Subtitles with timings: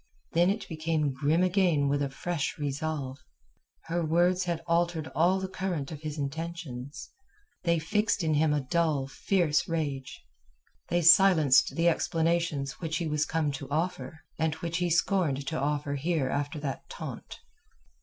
[0.31, 3.19] Then it became grim again with a fresh resolve.
[3.83, 7.11] Her words had altered all the current of his intentions.
[7.65, 10.23] They fixed in him a dull, fierce rage.
[10.89, 15.59] They silenced the explanations which he was come to offer, and which he scorned to
[15.61, 17.39] offer here after that taunt.